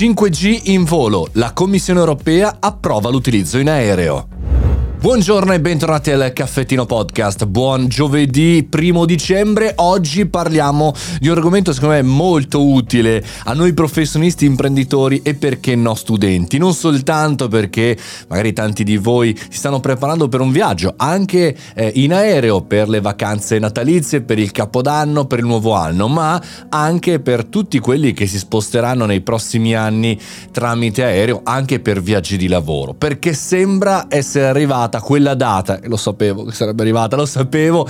5G 0.00 0.70
in 0.70 0.84
volo. 0.84 1.26
La 1.32 1.52
Commissione 1.52 1.98
europea 1.98 2.58
approva 2.60 3.10
l'utilizzo 3.10 3.58
in 3.58 3.68
aereo. 3.68 4.37
Buongiorno 5.00 5.52
e 5.52 5.60
bentornati 5.60 6.10
al 6.10 6.32
Caffettino 6.32 6.84
Podcast. 6.84 7.46
Buon 7.46 7.86
giovedì 7.86 8.66
primo 8.68 9.04
dicembre. 9.04 9.74
Oggi 9.76 10.26
parliamo 10.26 10.92
di 11.20 11.28
un 11.28 11.36
argomento 11.36 11.72
secondo 11.72 11.94
me 11.94 12.02
molto 12.02 12.66
utile 12.66 13.24
a 13.44 13.52
noi 13.52 13.74
professionisti, 13.74 14.44
imprenditori 14.44 15.20
e 15.22 15.34
perché 15.34 15.76
no 15.76 15.94
studenti. 15.94 16.58
Non 16.58 16.74
soltanto 16.74 17.46
perché 17.46 17.96
magari 18.26 18.52
tanti 18.52 18.82
di 18.82 18.96
voi 18.96 19.38
si 19.38 19.58
stanno 19.58 19.78
preparando 19.78 20.26
per 20.28 20.40
un 20.40 20.50
viaggio, 20.50 20.94
anche 20.96 21.56
eh, 21.74 21.92
in 21.94 22.12
aereo 22.12 22.62
per 22.62 22.88
le 22.88 23.00
vacanze 23.00 23.60
natalizie, 23.60 24.22
per 24.22 24.40
il 24.40 24.50
capodanno, 24.50 25.26
per 25.26 25.38
il 25.38 25.46
nuovo 25.46 25.74
anno, 25.74 26.08
ma 26.08 26.42
anche 26.70 27.20
per 27.20 27.44
tutti 27.44 27.78
quelli 27.78 28.12
che 28.12 28.26
si 28.26 28.36
sposteranno 28.36 29.06
nei 29.06 29.20
prossimi 29.20 29.76
anni 29.76 30.18
tramite 30.50 31.04
aereo, 31.04 31.42
anche 31.44 31.78
per 31.78 32.02
viaggi 32.02 32.36
di 32.36 32.48
lavoro. 32.48 32.94
Perché 32.94 33.32
sembra 33.32 34.06
essere 34.08 34.46
arrivato 34.46 34.86
arrivata 34.88 35.00
quella 35.00 35.34
data, 35.34 35.78
lo 35.84 35.96
sapevo 35.96 36.44
che 36.44 36.52
sarebbe 36.52 36.82
arrivata, 36.82 37.16
lo 37.16 37.26
sapevo, 37.26 37.86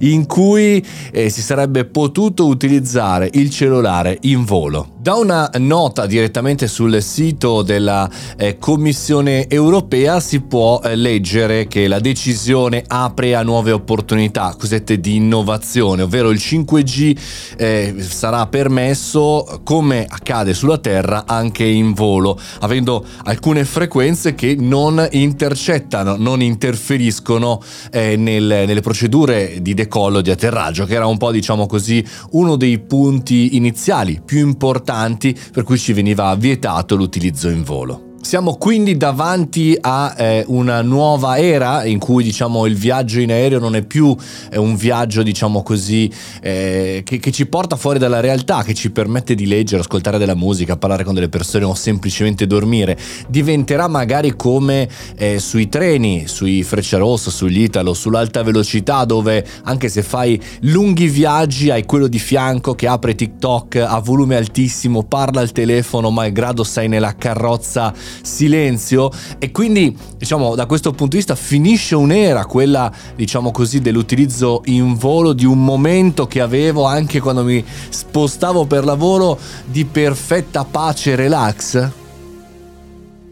in 0.00 0.26
cui 0.26 0.84
eh, 1.10 1.30
si 1.30 1.40
sarebbe 1.40 1.84
potuto 1.86 2.46
utilizzare 2.46 3.30
il 3.32 3.50
cellulare 3.50 4.18
in 4.22 4.44
volo. 4.44 4.91
Da 5.02 5.16
una 5.16 5.50
nota 5.58 6.06
direttamente 6.06 6.68
sul 6.68 7.02
sito 7.02 7.62
della 7.62 8.08
eh, 8.36 8.56
Commissione 8.58 9.48
europea 9.48 10.20
si 10.20 10.42
può 10.42 10.80
eh, 10.80 10.94
leggere 10.94 11.66
che 11.66 11.88
la 11.88 11.98
decisione 11.98 12.84
apre 12.86 13.34
a 13.34 13.42
nuove 13.42 13.72
opportunità 13.72 14.54
cosiddette 14.56 15.00
di 15.00 15.16
innovazione, 15.16 16.02
ovvero 16.02 16.30
il 16.30 16.38
5G 16.38 17.18
eh, 17.56 17.96
sarà 17.98 18.46
permesso 18.46 19.62
come 19.64 20.06
accade 20.08 20.54
sulla 20.54 20.78
Terra 20.78 21.24
anche 21.26 21.64
in 21.64 21.94
volo, 21.94 22.38
avendo 22.60 23.04
alcune 23.24 23.64
frequenze 23.64 24.36
che 24.36 24.54
non 24.56 25.04
intercettano, 25.10 26.14
non 26.16 26.40
interferiscono 26.40 27.60
eh, 27.90 28.14
nel, 28.14 28.44
nelle 28.44 28.80
procedure 28.80 29.60
di 29.62 29.74
decollo 29.74 30.20
di 30.20 30.30
atterraggio, 30.30 30.84
che 30.84 30.94
era 30.94 31.06
un 31.06 31.18
po' 31.18 31.32
diciamo 31.32 31.66
così 31.66 32.06
uno 32.30 32.54
dei 32.54 32.78
punti 32.78 33.56
iniziali 33.56 34.22
più 34.24 34.38
importanti 34.38 34.90
importanti 34.92 35.36
per 35.50 35.64
cui 35.64 35.78
ci 35.78 35.92
veniva 35.92 36.34
vietato 36.34 36.94
l'utilizzo 36.94 37.48
in 37.48 37.62
volo. 37.62 38.11
Siamo 38.22 38.54
quindi 38.54 38.96
davanti 38.96 39.76
a 39.80 40.14
eh, 40.16 40.44
una 40.46 40.80
nuova 40.80 41.38
era 41.38 41.84
in 41.84 41.98
cui 41.98 42.22
diciamo, 42.22 42.66
il 42.66 42.76
viaggio 42.76 43.18
in 43.18 43.32
aereo 43.32 43.58
non 43.58 43.74
è 43.74 43.82
più 43.82 44.16
eh, 44.48 44.58
un 44.58 44.76
viaggio 44.76 45.24
diciamo 45.24 45.64
così, 45.64 46.10
eh, 46.40 47.02
che, 47.04 47.18
che, 47.18 47.32
ci 47.32 47.46
porta 47.46 47.74
fuori 47.74 47.98
dalla 47.98 48.20
realtà, 48.20 48.62
che 48.62 48.74
ci 48.74 48.92
permette 48.92 49.34
di 49.34 49.44
leggere, 49.46 49.82
ascoltare 49.82 50.18
della 50.18 50.36
musica, 50.36 50.76
parlare 50.76 51.02
con 51.02 51.14
delle 51.14 51.28
persone 51.28 51.64
o 51.64 51.74
semplicemente 51.74 52.46
dormire. 52.46 52.96
Diventerà 53.28 53.88
magari 53.88 54.36
come 54.36 54.88
eh, 55.16 55.40
sui 55.40 55.68
treni, 55.68 56.28
sui 56.28 56.62
Frecciarossa, 56.62 57.28
sugli 57.28 57.62
Italo, 57.62 57.92
sull'alta 57.92 58.44
velocità 58.44 59.04
dove 59.04 59.44
anche 59.64 59.88
se 59.88 60.02
fai 60.02 60.40
lunghi 60.60 61.08
viaggi 61.08 61.70
hai 61.70 61.84
quello 61.84 62.06
di 62.06 62.20
fianco 62.20 62.76
che 62.76 62.86
apre 62.86 63.16
TikTok 63.16 63.76
a 63.76 63.98
volume 63.98 64.36
altissimo, 64.36 65.02
parla 65.02 65.40
al 65.40 65.50
telefono 65.50 66.10
malgrado 66.10 66.62
sei 66.62 66.86
nella 66.86 67.16
carrozza 67.16 67.92
silenzio. 68.20 69.10
E 69.38 69.50
quindi 69.50 69.96
diciamo 70.18 70.54
da 70.54 70.66
questo 70.66 70.90
punto 70.90 71.12
di 71.12 71.16
vista 71.16 71.34
finisce 71.34 71.94
un'era 71.94 72.44
quella 72.46 72.92
diciamo 73.14 73.50
così 73.50 73.80
dell'utilizzo 73.80 74.62
in 74.66 74.94
volo 74.94 75.32
di 75.32 75.44
un 75.44 75.64
momento 75.64 76.26
che 76.26 76.40
avevo 76.40 76.84
anche 76.84 77.20
quando 77.20 77.44
mi 77.44 77.64
spostavo 77.88 78.66
per 78.66 78.84
lavoro 78.84 79.38
di 79.64 79.84
perfetta 79.84 80.64
pace 80.64 81.12
e 81.12 81.16
relax 81.16 82.00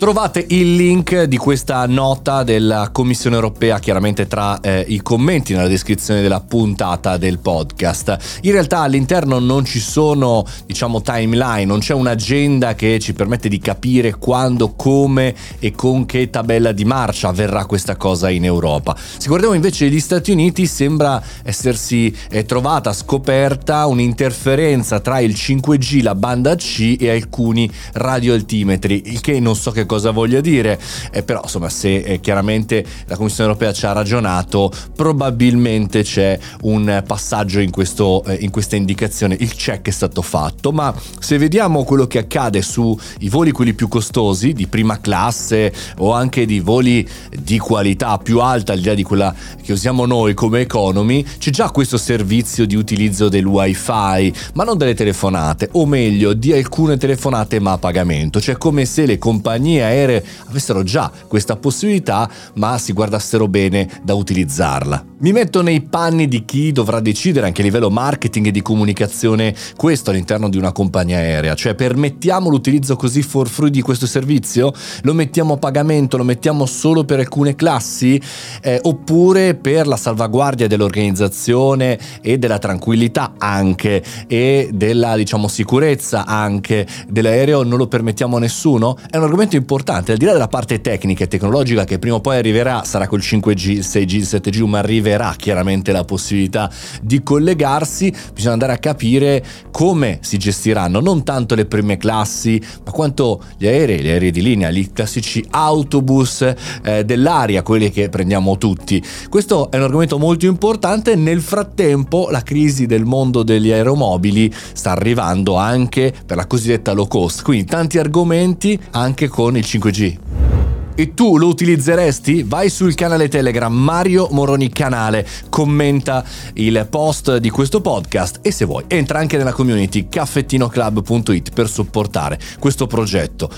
Trovate 0.00 0.42
il 0.48 0.76
link 0.76 1.24
di 1.24 1.36
questa 1.36 1.84
nota 1.86 2.42
della 2.42 2.88
Commissione 2.90 3.36
europea 3.36 3.78
chiaramente 3.78 4.26
tra 4.26 4.58
eh, 4.60 4.82
i 4.88 5.02
commenti 5.02 5.52
nella 5.52 5.68
descrizione 5.68 6.22
della 6.22 6.40
puntata 6.40 7.18
del 7.18 7.38
podcast. 7.38 8.16
In 8.40 8.52
realtà 8.52 8.78
all'interno 8.78 9.38
non 9.38 9.66
ci 9.66 9.78
sono, 9.78 10.46
diciamo, 10.64 11.02
timeline, 11.02 11.66
non 11.66 11.80
c'è 11.80 11.92
un'agenda 11.92 12.74
che 12.74 12.98
ci 12.98 13.12
permette 13.12 13.50
di 13.50 13.58
capire 13.58 14.14
quando, 14.14 14.72
come 14.72 15.34
e 15.58 15.72
con 15.72 16.06
che 16.06 16.30
tabella 16.30 16.72
di 16.72 16.86
marcia 16.86 17.28
avverrà 17.28 17.66
questa 17.66 17.96
cosa 17.96 18.30
in 18.30 18.46
Europa. 18.46 18.96
Se 18.96 19.28
guardiamo 19.28 19.52
invece 19.52 19.90
gli 19.90 20.00
Stati 20.00 20.30
Uniti 20.30 20.64
sembra 20.64 21.22
essersi 21.42 22.10
eh, 22.30 22.46
trovata 22.46 22.94
scoperta 22.94 23.84
un'interferenza 23.84 25.00
tra 25.00 25.20
il 25.20 25.32
5G, 25.32 26.02
la 26.02 26.14
banda 26.14 26.54
C 26.54 26.96
e 26.98 27.10
alcuni 27.10 27.70
radioaltimetri, 27.92 29.02
il 29.04 29.20
che 29.20 29.38
non 29.40 29.54
so 29.54 29.70
che 29.70 29.88
cosa 29.90 30.12
voglia 30.12 30.40
dire, 30.40 30.78
eh, 31.10 31.24
però 31.24 31.40
insomma 31.42 31.68
se 31.68 31.96
eh, 31.96 32.20
chiaramente 32.20 32.84
la 33.06 33.16
Commissione 33.16 33.48
europea 33.48 33.72
ci 33.72 33.86
ha 33.86 33.92
ragionato, 33.92 34.70
probabilmente 34.94 36.04
c'è 36.04 36.38
un 36.62 37.02
passaggio 37.04 37.58
in, 37.58 37.72
questo, 37.72 38.22
eh, 38.22 38.34
in 38.34 38.50
questa 38.50 38.76
indicazione, 38.76 39.36
il 39.40 39.52
check 39.52 39.88
è 39.88 39.90
stato 39.90 40.22
fatto, 40.22 40.70
ma 40.70 40.94
se 41.18 41.38
vediamo 41.38 41.82
quello 41.82 42.06
che 42.06 42.18
accade 42.18 42.62
sui 42.62 42.96
voli 43.22 43.50
quelli 43.50 43.74
più 43.74 43.88
costosi, 43.88 44.52
di 44.52 44.68
prima 44.68 45.00
classe 45.00 45.72
o 45.98 46.12
anche 46.12 46.46
di 46.46 46.60
voli 46.60 47.04
di 47.36 47.58
qualità 47.58 48.16
più 48.18 48.38
alta, 48.38 48.74
al 48.74 48.78
di 48.78 48.86
là 48.86 48.94
di 48.94 49.02
quella 49.02 49.34
che 49.60 49.72
usiamo 49.72 50.06
noi 50.06 50.34
come 50.34 50.60
economy, 50.60 51.24
c'è 51.38 51.50
già 51.50 51.68
questo 51.72 51.98
servizio 51.98 52.64
di 52.64 52.76
utilizzo 52.76 53.28
del 53.28 53.44
wifi, 53.44 54.32
ma 54.54 54.62
non 54.62 54.78
delle 54.78 54.94
telefonate, 54.94 55.68
o 55.72 55.84
meglio 55.84 56.32
di 56.32 56.52
alcune 56.52 56.96
telefonate 56.96 57.58
ma 57.58 57.72
a 57.72 57.78
pagamento, 57.78 58.40
cioè 58.40 58.56
come 58.56 58.84
se 58.84 59.04
le 59.04 59.18
compagnie 59.18 59.78
compagnie 59.80 59.82
aeree 59.82 60.24
avessero 60.46 60.82
già 60.82 61.10
questa 61.26 61.56
possibilità, 61.56 62.28
ma 62.54 62.78
si 62.78 62.92
guardassero 62.92 63.48
bene 63.48 63.88
da 64.02 64.14
utilizzarla. 64.14 65.09
Mi 65.22 65.32
metto 65.32 65.60
nei 65.60 65.82
panni 65.82 66.28
di 66.28 66.46
chi 66.46 66.72
dovrà 66.72 66.98
decidere 66.98 67.44
anche 67.44 67.60
a 67.60 67.64
livello 67.64 67.90
marketing 67.90 68.46
e 68.46 68.50
di 68.50 68.62
comunicazione 68.62 69.54
questo 69.76 70.08
all'interno 70.08 70.48
di 70.48 70.56
una 70.56 70.72
compagnia 70.72 71.18
aerea, 71.18 71.54
cioè 71.54 71.74
permettiamo 71.74 72.48
l'utilizzo 72.48 72.96
così 72.96 73.20
for 73.20 73.46
free 73.46 73.68
di 73.68 73.82
questo 73.82 74.06
servizio? 74.06 74.72
Lo 75.02 75.12
mettiamo 75.12 75.52
a 75.52 75.56
pagamento, 75.58 76.16
lo 76.16 76.24
mettiamo 76.24 76.64
solo 76.64 77.04
per 77.04 77.18
alcune 77.18 77.54
classi 77.54 78.18
eh, 78.62 78.78
oppure 78.82 79.56
per 79.56 79.86
la 79.86 79.98
salvaguardia 79.98 80.66
dell'organizzazione 80.66 81.98
e 82.22 82.38
della 82.38 82.58
tranquillità 82.58 83.34
anche 83.36 84.02
e 84.26 84.70
della 84.72 85.16
diciamo 85.16 85.48
sicurezza 85.48 86.24
anche 86.24 86.86
dell'aereo 87.06 87.62
non 87.62 87.76
lo 87.76 87.88
permettiamo 87.88 88.38
a 88.38 88.40
nessuno? 88.40 88.96
È 89.10 89.18
un 89.18 89.24
argomento 89.24 89.54
importante, 89.54 90.12
al 90.12 90.18
di 90.18 90.24
là 90.24 90.32
della 90.32 90.48
parte 90.48 90.80
tecnica 90.80 91.24
e 91.24 91.28
tecnologica 91.28 91.84
che 91.84 91.98
prima 91.98 92.16
o 92.16 92.20
poi 92.22 92.38
arriverà, 92.38 92.84
sarà 92.84 93.06
col 93.06 93.20
5G, 93.20 93.68
il 93.68 93.80
6G, 93.80 94.12
il 94.14 94.22
7G, 94.22 94.64
ma 94.64 94.78
arriverà 94.78 95.08
arriverà 95.10 95.34
chiaramente 95.36 95.92
la 95.92 96.04
possibilità 96.04 96.70
di 97.02 97.22
collegarsi, 97.22 98.12
bisogna 98.32 98.52
andare 98.52 98.72
a 98.72 98.78
capire 98.78 99.44
come 99.70 100.18
si 100.22 100.38
gestiranno 100.38 101.00
non 101.00 101.24
tanto 101.24 101.54
le 101.54 101.66
prime 101.66 101.96
classi, 101.96 102.62
ma 102.84 102.90
quanto 102.92 103.42
gli 103.56 103.66
aerei, 103.66 104.00
gli 104.00 104.08
aerei 104.08 104.30
di 104.30 104.42
linea, 104.42 104.70
gli 104.70 104.92
classici 104.92 105.44
autobus 105.50 106.54
eh, 106.82 107.04
dell'aria, 107.04 107.62
quelli 107.62 107.90
che 107.90 108.08
prendiamo 108.08 108.56
tutti. 108.58 109.02
Questo 109.28 109.70
è 109.70 109.76
un 109.76 109.82
argomento 109.82 110.18
molto 110.18 110.46
importante, 110.46 111.14
nel 111.14 111.40
frattempo 111.40 112.28
la 112.30 112.42
crisi 112.42 112.86
del 112.86 113.04
mondo 113.04 113.42
degli 113.42 113.70
aeromobili 113.70 114.52
sta 114.72 114.92
arrivando 114.92 115.56
anche 115.56 116.12
per 116.24 116.36
la 116.36 116.46
cosiddetta 116.46 116.92
low 116.92 117.08
cost, 117.08 117.42
quindi 117.42 117.64
tanti 117.64 117.98
argomenti 117.98 118.78
anche 118.90 119.28
con 119.28 119.56
il 119.56 119.64
5G. 119.66 120.59
E 120.94 121.14
tu 121.14 121.38
lo 121.38 121.46
utilizzeresti? 121.46 122.42
Vai 122.42 122.68
sul 122.68 122.94
canale 122.94 123.28
Telegram 123.28 123.72
Mario 123.72 124.28
Moroni 124.32 124.68
Canale, 124.70 125.26
commenta 125.48 126.24
il 126.54 126.86
post 126.90 127.36
di 127.38 127.48
questo 127.48 127.80
podcast 127.80 128.40
e 128.42 128.50
se 128.50 128.64
vuoi 128.64 128.84
entra 128.86 129.18
anche 129.18 129.36
nella 129.36 129.52
community 129.52 130.08
caffettinoclub.it 130.08 131.52
per 131.54 131.68
supportare 131.68 132.38
questo 132.58 132.86
progetto. 132.86 133.50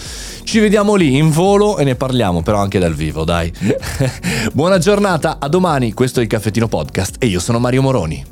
Ci 0.45 0.59
vediamo 0.61 0.95
lì 0.95 1.17
in 1.17 1.31
volo 1.31 1.79
e 1.79 1.85
ne 1.85 1.95
parliamo 1.97 2.43
però 2.43 2.59
anche 2.59 2.79
dal 2.79 2.95
vivo, 2.95 3.25
dai. 3.25 3.53
Buona 4.53 4.79
giornata, 4.79 5.39
a 5.41 5.49
domani, 5.49 5.93
questo 5.93 6.21
è 6.21 6.23
il 6.23 6.29
Caffettino 6.29 6.69
Podcast 6.69 7.17
e 7.19 7.27
io 7.27 7.41
sono 7.41 7.59
Mario 7.59 7.83
Moroni. 7.83 8.32